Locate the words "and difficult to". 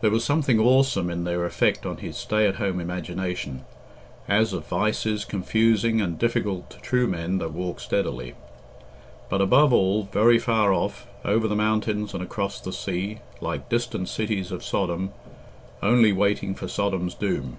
6.00-6.78